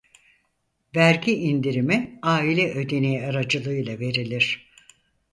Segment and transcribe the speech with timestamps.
[0.95, 4.71] Vergi indirimi aile ödeneği aracılığıyla verilir.